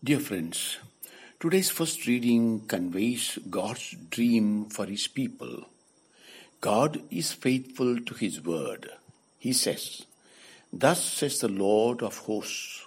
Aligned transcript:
Dear 0.00 0.20
friends, 0.20 0.78
today's 1.40 1.70
first 1.70 2.06
reading 2.06 2.60
conveys 2.68 3.36
God's 3.50 3.96
dream 4.10 4.66
for 4.66 4.86
His 4.86 5.08
people. 5.08 5.64
God 6.60 7.02
is 7.10 7.32
faithful 7.32 7.98
to 8.02 8.14
His 8.14 8.40
word. 8.40 8.90
He 9.40 9.52
says, 9.52 10.06
Thus 10.72 11.04
says 11.04 11.40
the 11.40 11.48
Lord 11.48 12.04
of 12.04 12.16
hosts, 12.18 12.86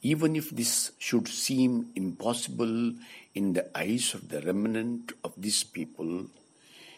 even 0.00 0.36
if 0.36 0.48
this 0.48 0.92
should 0.98 1.28
seem 1.28 1.90
impossible 1.94 2.94
in 3.34 3.52
the 3.52 3.68
eyes 3.76 4.14
of 4.14 4.30
the 4.30 4.40
remnant 4.40 5.12
of 5.22 5.34
this 5.36 5.62
people, 5.64 6.28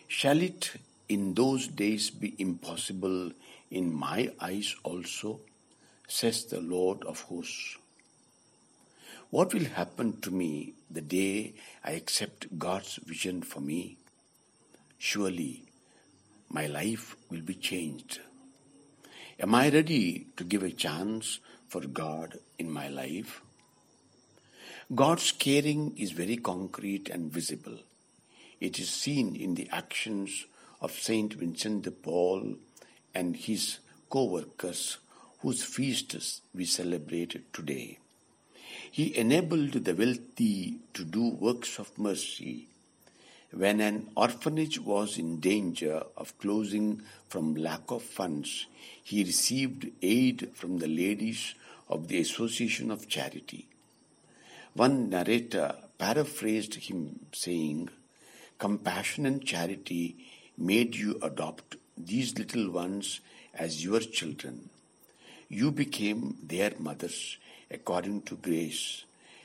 shall 0.06 0.40
it 0.40 0.74
in 1.08 1.34
those 1.34 1.66
days 1.66 2.08
be 2.10 2.36
impossible 2.38 3.32
in 3.68 3.92
my 3.92 4.30
eyes 4.40 4.76
also, 4.84 5.40
says 6.06 6.44
the 6.44 6.60
Lord 6.60 7.02
of 7.02 7.22
hosts. 7.22 7.78
What 9.30 9.54
will 9.54 9.66
happen 9.66 10.20
to 10.22 10.32
me 10.32 10.74
the 10.90 11.00
day 11.00 11.54
I 11.84 11.92
accept 11.92 12.58
God's 12.58 12.96
vision 12.96 13.42
for 13.42 13.60
me? 13.60 13.96
Surely 14.98 15.62
my 16.48 16.66
life 16.66 17.14
will 17.30 17.42
be 17.42 17.54
changed. 17.54 18.18
Am 19.38 19.54
I 19.54 19.68
ready 19.68 20.26
to 20.36 20.42
give 20.42 20.64
a 20.64 20.72
chance 20.72 21.38
for 21.68 21.82
God 21.82 22.40
in 22.58 22.72
my 22.72 22.88
life? 22.88 23.40
God's 24.92 25.30
caring 25.30 25.96
is 25.96 26.10
very 26.10 26.38
concrete 26.38 27.08
and 27.08 27.32
visible. 27.32 27.78
It 28.60 28.80
is 28.80 28.90
seen 28.90 29.36
in 29.36 29.54
the 29.54 29.68
actions 29.70 30.46
of 30.80 30.90
Saint 30.90 31.34
Vincent 31.34 31.82
de 31.82 31.92
Paul 31.92 32.56
and 33.14 33.36
his 33.36 33.78
co 34.08 34.24
workers 34.24 34.98
whose 35.38 35.62
feasts 35.62 36.40
we 36.52 36.64
celebrate 36.64 37.52
today. 37.52 38.00
He 38.92 39.16
enabled 39.16 39.72
the 39.72 39.94
wealthy 39.94 40.78
to 40.94 41.04
do 41.04 41.28
works 41.28 41.78
of 41.78 41.96
mercy. 41.96 42.66
When 43.52 43.80
an 43.80 44.10
orphanage 44.16 44.80
was 44.80 45.16
in 45.16 45.38
danger 45.38 46.02
of 46.16 46.36
closing 46.38 47.02
from 47.28 47.54
lack 47.54 47.90
of 47.90 48.02
funds, 48.02 48.66
he 49.02 49.22
received 49.22 49.90
aid 50.02 50.50
from 50.54 50.78
the 50.78 50.88
ladies 50.88 51.54
of 51.88 52.08
the 52.08 52.20
Association 52.20 52.90
of 52.90 53.08
Charity. 53.08 53.68
One 54.74 55.08
narrator 55.08 55.74
paraphrased 55.98 56.74
him 56.74 57.20
saying, 57.32 57.90
Compassion 58.58 59.24
and 59.24 59.44
charity 59.44 60.16
made 60.58 60.96
you 60.96 61.18
adopt 61.22 61.76
these 61.96 62.36
little 62.38 62.70
ones 62.70 63.20
as 63.54 63.84
your 63.84 64.00
children. 64.00 64.70
You 65.48 65.70
became 65.70 66.36
their 66.42 66.72
mothers 66.78 67.38
according 67.70 68.22
to 68.22 68.36
grace, 68.36 69.04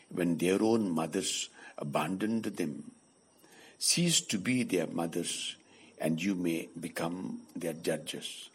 when 0.09 0.37
their 0.37 0.61
own 0.61 0.89
mothers 0.89 1.49
abandoned 1.77 2.43
them. 2.43 2.91
Cease 3.77 4.21
to 4.21 4.37
be 4.37 4.63
their 4.63 4.87
mothers, 4.87 5.55
and 5.99 6.21
you 6.21 6.35
may 6.35 6.69
become 6.79 7.41
their 7.55 7.73
judges. 7.73 8.49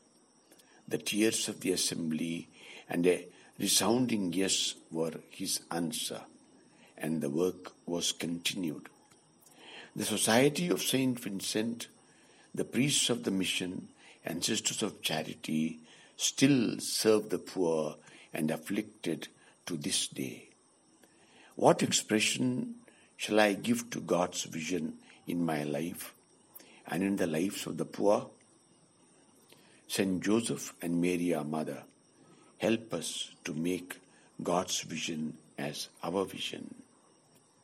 The 0.89 0.99
tears 0.99 1.49
of 1.49 1.61
the 1.61 1.73
assembly 1.73 2.49
and 2.89 3.07
a 3.07 3.27
resounding 3.59 4.33
yes 4.33 4.75
were 4.91 5.15
his 5.31 5.61
answer, 5.71 6.23
and 6.99 7.21
the 7.21 7.31
work 7.31 7.73
was 7.87 8.13
continued. 8.13 8.89
The 9.95 10.05
Society 10.05 10.69
of 10.69 10.83
Saint 10.83 11.21
Vincent, 11.21 11.89
the 12.55 12.65
priests 12.65 13.11
of 13.11 13.25
the 13.25 13.31
mission, 13.31 13.89
and 14.25 14.45
sisters 14.45 14.83
of 14.83 15.03
charity 15.03 15.79
still 16.17 16.79
serve 16.79 17.31
the 17.31 17.39
poor 17.39 17.97
and 18.33 18.51
afflicted 18.51 19.29
to 19.71 19.77
this 19.77 20.09
day. 20.09 20.49
What 21.55 21.85
expression 21.85 22.75
shall 23.17 23.39
I 23.39 23.53
give 23.53 23.89
to 23.91 24.01
God's 24.01 24.43
vision 24.43 24.95
in 25.29 25.47
my 25.47 25.63
life 25.63 26.13
and 26.89 27.05
in 27.05 27.15
the 27.15 27.29
lives 27.29 27.69
of 27.69 27.77
the 27.77 27.85
poor? 27.85 28.29
Saint 29.87 30.25
Joseph 30.25 30.75
and 30.83 31.01
Mary, 31.01 31.33
our 31.35 31.45
mother, 31.45 31.85
help 32.59 32.93
us 32.95 33.31
to 33.45 33.55
make 33.55 34.01
God's 34.43 34.81
vision 34.81 35.37
as 35.57 35.89
our 36.03 36.25
vision. 36.25 36.80